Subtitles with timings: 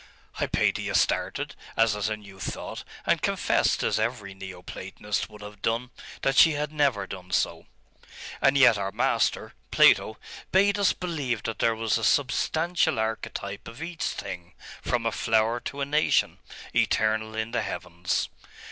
[0.31, 5.61] Hypatia started, as at a new thought, and confessed as every Neo Platonist would have
[5.61, 5.91] done
[6.23, 7.67] that she had never done so.
[8.41, 10.17] 'And yet our master, Plato,
[10.51, 15.59] bade us believe that there was a substantial archetype of each thing, from a flower
[15.59, 16.39] to a nation,
[16.73, 18.27] eternal in the heavens.